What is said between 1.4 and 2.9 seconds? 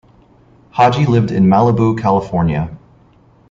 Malibu, California.